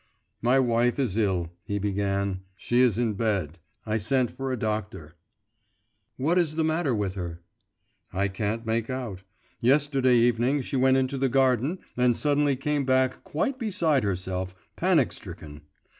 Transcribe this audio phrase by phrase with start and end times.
[0.41, 5.13] 'My wife is ill,' he began; 'she is in bed; I sent for a doctor.'
[6.17, 7.43] 'What is the matter with her?'
[8.11, 9.21] 'I can't make out.
[9.59, 15.11] Yesterday evening she went into the garden and suddenly came back quite beside herself, panic
[15.11, 15.61] stricken.